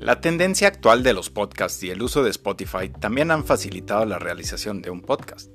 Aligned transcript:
La 0.00 0.22
tendencia 0.22 0.66
actual 0.66 1.02
de 1.02 1.12
los 1.12 1.28
podcasts 1.28 1.82
y 1.82 1.90
el 1.90 2.00
uso 2.00 2.22
de 2.22 2.30
Spotify 2.30 2.88
también 2.88 3.30
han 3.30 3.44
facilitado 3.44 4.06
la 4.06 4.18
realización 4.18 4.80
de 4.80 4.88
un 4.88 5.02
podcast. 5.02 5.50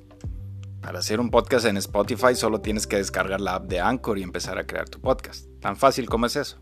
Para 0.81 0.99
hacer 0.99 1.19
un 1.19 1.31
podcast 1.31 1.65
en 1.65 1.78
Spotify 1.78 2.35
solo 2.35 2.62
tienes 2.62 2.85
que 2.85 2.97
descargar 2.97 3.42
la 3.42 3.55
app 3.55 3.65
de 3.65 3.79
Anchor 3.79 4.19
y 4.19 4.21
empezar 4.21 4.60
a 4.60 4.67
crear 4.67 4.87
tu 4.87 5.01
podcast. 5.01 5.47
Tan 5.60 5.76
fácil 5.76 6.08
como 6.08 6.28
es 6.28 6.35
eso. 6.35 6.60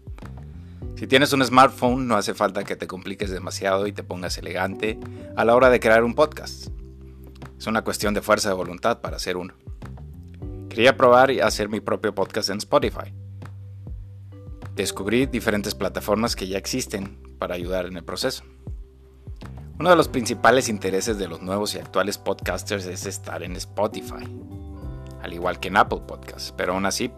Si 0.96 1.08
tienes 1.08 1.34
un 1.34 1.44
smartphone 1.44 2.08
no 2.08 2.16
hace 2.16 2.34
falta 2.34 2.64
que 2.64 2.78
te 2.78 2.88
compliques 2.88 3.30
demasiado 3.30 3.86
y 3.86 3.92
te 3.92 4.02
pongas 4.02 4.38
elegante 4.38 4.98
a 5.36 5.44
la 5.44 5.54
hora 5.54 5.70
de 5.70 5.82
crear 5.82 6.06
un 6.06 6.16
podcast. 6.16 6.68
Es 7.60 7.68
una 7.68 7.82
cuestión 7.82 8.14
de 8.14 8.22
fuerza 8.22 8.48
de 8.48 8.56
voluntad 8.56 9.02
para 9.02 9.18
hacer 9.18 9.36
uno. 9.36 9.56
Quería 10.70 10.96
probar 10.96 11.32
y 11.32 11.42
hacer 11.42 11.68
mi 11.68 11.82
propio 11.82 12.16
podcast 12.16 12.50
en 12.50 12.60
Spotify. 12.60 13.14
Descubrí 14.76 15.28
diferentes 15.28 15.76
plataformas 15.76 16.36
que 16.36 16.48
ya 16.48 16.58
existen 16.58 17.20
para 17.38 17.54
ayudar 17.54 17.86
en 17.86 17.96
el 17.96 18.04
proceso. 18.04 18.44
Uno 19.80 19.92
de 19.92 19.96
los 19.96 20.08
principales 20.08 20.68
intereses 20.68 21.20
de 21.20 21.28
los 21.28 21.44
nuevos 21.44 21.76
y 21.76 21.78
actuales 21.78 22.18
podcasters 22.18 22.88
es 22.88 23.06
estar 23.06 23.44
en 23.44 23.56
Spotify, 23.56 24.26
al 25.22 25.32
igual 25.32 25.60
que 25.60 25.68
en 25.68 25.78
Apple 25.78 26.02
Podcasts, 26.08 26.56
pero 26.58 26.74
aún 26.74 26.88
así, 26.88 27.12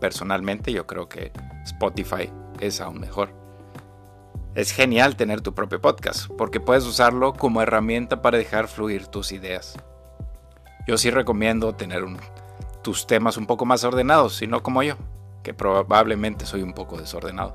personalmente 0.00 0.72
yo 0.72 0.88
creo 0.88 1.08
que 1.08 1.30
Spotify 1.64 2.28
es 2.58 2.80
aún 2.80 2.98
mejor. 2.98 3.30
Es 4.56 4.72
genial 4.72 5.14
tener 5.14 5.42
tu 5.42 5.54
propio 5.54 5.80
podcast, 5.80 6.28
porque 6.36 6.58
puedes 6.58 6.86
usarlo 6.86 7.34
como 7.34 7.62
herramienta 7.62 8.20
para 8.20 8.38
dejar 8.38 8.66
fluir 8.66 9.06
tus 9.06 9.30
ideas. 9.30 9.76
Yo 10.88 10.98
sí 10.98 11.10
recomiendo 11.10 11.76
tener 11.76 12.04
tus 12.82 13.06
temas 13.06 13.36
un 13.36 13.46
poco 13.46 13.64
más 13.64 13.84
ordenados, 13.84 14.34
si 14.36 14.48
no 14.48 14.62
como 14.64 14.82
yo, 14.82 14.96
que 15.46 15.54
probablemente 15.54 16.44
soy 16.44 16.62
un 16.62 16.72
poco 16.72 16.98
desordenado. 16.98 17.54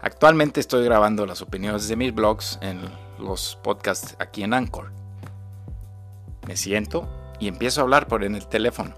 Actualmente 0.00 0.60
estoy 0.60 0.84
grabando 0.84 1.26
las 1.26 1.42
opiniones 1.42 1.88
de 1.88 1.96
mis 1.96 2.14
blogs 2.14 2.60
en 2.62 2.80
los 3.18 3.58
podcasts 3.64 4.14
aquí 4.20 4.44
en 4.44 4.54
Anchor. 4.54 4.92
Me 6.46 6.56
siento 6.56 7.08
y 7.40 7.48
empiezo 7.48 7.80
a 7.80 7.82
hablar 7.82 8.06
por 8.06 8.22
en 8.22 8.36
el 8.36 8.46
teléfono. 8.46 8.94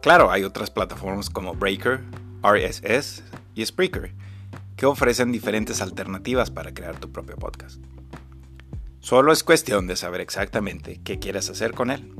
Claro, 0.00 0.30
hay 0.30 0.44
otras 0.44 0.70
plataformas 0.70 1.28
como 1.28 1.52
Breaker, 1.52 2.02
RSS 2.42 3.22
y 3.54 3.66
Spreaker 3.66 4.14
que 4.76 4.86
ofrecen 4.86 5.30
diferentes 5.30 5.82
alternativas 5.82 6.50
para 6.50 6.72
crear 6.72 6.98
tu 6.98 7.12
propio 7.12 7.36
podcast. 7.36 7.84
Solo 9.00 9.30
es 9.30 9.44
cuestión 9.44 9.86
de 9.86 9.96
saber 9.96 10.22
exactamente 10.22 11.02
qué 11.04 11.18
quieres 11.18 11.50
hacer 11.50 11.72
con 11.72 11.90
él. 11.90 12.14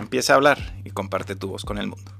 Empieza 0.00 0.32
a 0.32 0.36
hablar 0.36 0.80
y 0.82 0.90
comparte 0.90 1.36
tu 1.36 1.46
voz 1.46 1.64
con 1.64 1.78
el 1.78 1.86
mundo. 1.86 2.19